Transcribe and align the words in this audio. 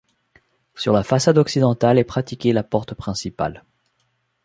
Sur 0.73 0.93
la 0.93 1.03
façade 1.03 1.37
occidentale 1.37 1.99
est 1.99 2.03
pratiquée 2.03 2.53
la 2.53 2.63
porte 2.63 2.95
principale. 2.95 3.63